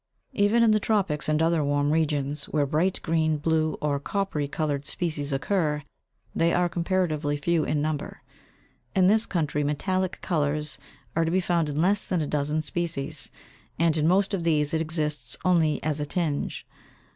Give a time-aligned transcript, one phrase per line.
[0.33, 4.87] Even in the tropics and other warm regions, where bright green, blue or coppery coloured
[4.87, 5.83] species occur,
[6.35, 8.23] they are comparatively few in number.
[8.95, 10.79] In this country metallic colours
[11.15, 13.29] are to be found in less than a dozen species,
[13.77, 16.65] and in most of these it exists only as a tinge.